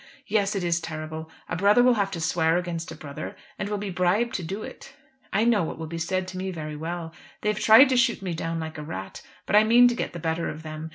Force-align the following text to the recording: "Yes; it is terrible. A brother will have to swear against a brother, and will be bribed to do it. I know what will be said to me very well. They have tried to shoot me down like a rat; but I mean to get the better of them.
"Yes; 0.25 0.55
it 0.55 0.63
is 0.63 0.79
terrible. 0.81 1.29
A 1.47 1.55
brother 1.55 1.83
will 1.83 1.93
have 1.93 2.09
to 2.09 2.19
swear 2.19 2.57
against 2.57 2.91
a 2.91 2.95
brother, 2.95 3.35
and 3.59 3.69
will 3.69 3.77
be 3.77 3.91
bribed 3.91 4.33
to 4.33 4.43
do 4.43 4.63
it. 4.63 4.93
I 5.31 5.43
know 5.45 5.63
what 5.63 5.77
will 5.77 5.85
be 5.85 5.99
said 5.99 6.27
to 6.29 6.37
me 6.39 6.49
very 6.49 6.75
well. 6.75 7.13
They 7.41 7.49
have 7.49 7.59
tried 7.59 7.87
to 7.89 7.97
shoot 7.97 8.23
me 8.23 8.33
down 8.33 8.59
like 8.59 8.79
a 8.79 8.83
rat; 8.83 9.21
but 9.45 9.55
I 9.55 9.63
mean 9.63 9.87
to 9.89 9.95
get 9.95 10.13
the 10.13 10.19
better 10.19 10.49
of 10.49 10.63
them. 10.63 10.89